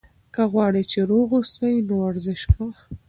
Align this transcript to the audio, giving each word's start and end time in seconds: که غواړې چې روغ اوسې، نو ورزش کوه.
که 0.33 0.43
غواړې 0.53 0.81
چې 0.91 0.99
روغ 1.11 1.27
اوسې، 1.37 1.71
نو 1.87 1.93
ورزش 2.05 2.41
کوه. 2.53 2.71